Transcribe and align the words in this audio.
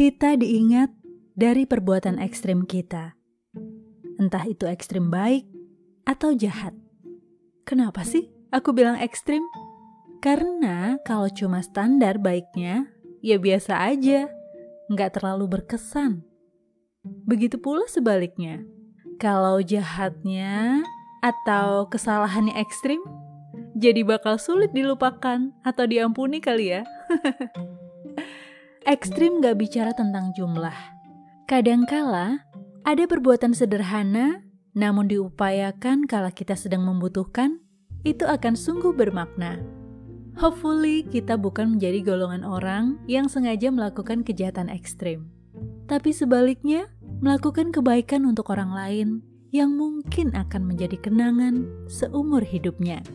Kita 0.00 0.32
diingat 0.32 0.88
dari 1.36 1.68
perbuatan 1.68 2.24
ekstrim 2.24 2.64
kita, 2.64 3.20
entah 4.16 4.48
itu 4.48 4.64
ekstrim 4.64 5.12
baik 5.12 5.44
atau 6.08 6.32
jahat. 6.32 6.72
Kenapa 7.68 8.00
sih 8.08 8.32
aku 8.48 8.72
bilang 8.72 8.96
ekstrim? 8.96 9.44
Karena 10.24 10.96
kalau 11.04 11.28
cuma 11.28 11.60
standar 11.60 12.16
baiknya, 12.16 12.88
ya 13.20 13.36
biasa 13.36 13.76
aja, 13.76 14.32
nggak 14.88 15.20
terlalu 15.20 15.60
berkesan. 15.60 16.24
Begitu 17.04 17.60
pula 17.60 17.84
sebaliknya, 17.84 18.64
kalau 19.20 19.60
jahatnya 19.60 20.80
atau 21.20 21.92
kesalahannya 21.92 22.56
ekstrim, 22.56 23.04
jadi 23.76 24.00
bakal 24.00 24.40
sulit 24.40 24.72
dilupakan 24.72 25.52
atau 25.60 25.84
diampuni 25.84 26.40
kali 26.40 26.80
ya. 26.80 26.88
ekstrim 28.90 29.38
gak 29.38 29.54
bicara 29.54 29.94
tentang 29.94 30.34
jumlah. 30.34 30.74
Kadangkala 31.46 32.42
ada 32.82 33.04
perbuatan 33.06 33.54
sederhana, 33.54 34.42
namun 34.74 35.06
diupayakan 35.06 36.10
kala 36.10 36.34
kita 36.34 36.58
sedang 36.58 36.82
membutuhkan, 36.82 37.62
itu 38.02 38.26
akan 38.26 38.58
sungguh 38.58 38.90
bermakna. 38.90 39.62
Hopefully, 40.42 41.06
kita 41.06 41.38
bukan 41.38 41.78
menjadi 41.78 42.02
golongan 42.02 42.42
orang 42.42 42.98
yang 43.06 43.30
sengaja 43.30 43.70
melakukan 43.70 44.26
kejahatan 44.26 44.66
ekstrim, 44.66 45.30
tapi 45.86 46.10
sebaliknya 46.10 46.90
melakukan 47.22 47.70
kebaikan 47.70 48.26
untuk 48.26 48.50
orang 48.50 48.74
lain 48.74 49.08
yang 49.54 49.70
mungkin 49.78 50.34
akan 50.34 50.66
menjadi 50.66 50.98
kenangan 50.98 51.66
seumur 51.86 52.42
hidupnya. 52.42 53.06